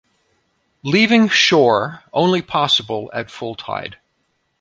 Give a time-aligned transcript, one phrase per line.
[0.81, 3.99] Leaving shore only possible at full tide.